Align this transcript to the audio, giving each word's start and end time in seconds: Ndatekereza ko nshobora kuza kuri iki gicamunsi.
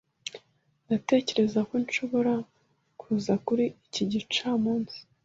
Ndatekereza 0.85 1.59
ko 1.69 1.73
nshobora 1.83 2.33
kuza 3.01 3.33
kuri 3.45 3.65
iki 3.85 4.03
gicamunsi. 4.11 4.97